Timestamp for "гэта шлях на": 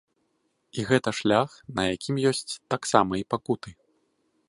0.91-1.87